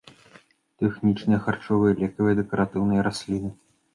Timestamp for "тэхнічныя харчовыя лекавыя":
0.83-2.37